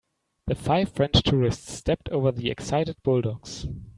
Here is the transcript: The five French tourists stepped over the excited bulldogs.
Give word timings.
The 0.47 0.55
five 0.55 0.89
French 0.89 1.21
tourists 1.21 1.71
stepped 1.73 2.09
over 2.09 2.31
the 2.31 2.49
excited 2.49 2.95
bulldogs. 3.03 3.67